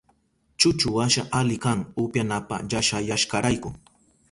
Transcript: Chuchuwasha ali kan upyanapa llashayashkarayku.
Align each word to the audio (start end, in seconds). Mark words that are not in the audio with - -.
Chuchuwasha 0.59 1.23
ali 1.39 1.57
kan 1.63 1.79
upyanapa 2.03 2.55
llashayashkarayku. 2.69 3.69